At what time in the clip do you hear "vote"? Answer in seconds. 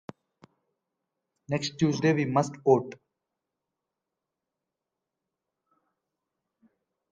2.65-2.95